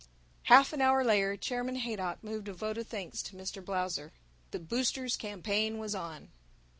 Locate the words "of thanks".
2.79-3.21